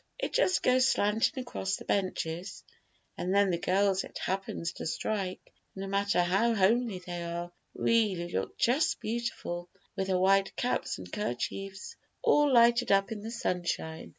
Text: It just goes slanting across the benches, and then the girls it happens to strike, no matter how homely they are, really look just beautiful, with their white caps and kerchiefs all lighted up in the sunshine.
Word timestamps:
It 0.17 0.33
just 0.33 0.63
goes 0.63 0.87
slanting 0.87 1.39
across 1.39 1.75
the 1.75 1.85
benches, 1.85 2.63
and 3.19 3.35
then 3.35 3.51
the 3.51 3.59
girls 3.59 4.03
it 4.03 4.17
happens 4.17 4.71
to 4.73 4.87
strike, 4.87 5.53
no 5.75 5.85
matter 5.85 6.23
how 6.23 6.55
homely 6.55 6.97
they 7.05 7.23
are, 7.23 7.51
really 7.75 8.29
look 8.31 8.57
just 8.57 8.99
beautiful, 8.99 9.69
with 9.95 10.07
their 10.07 10.17
white 10.17 10.55
caps 10.55 10.97
and 10.97 11.13
kerchiefs 11.13 11.95
all 12.23 12.51
lighted 12.51 12.91
up 12.91 13.11
in 13.11 13.21
the 13.21 13.29
sunshine. 13.29 14.09